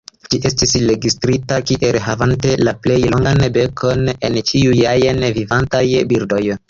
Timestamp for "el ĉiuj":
4.31-4.79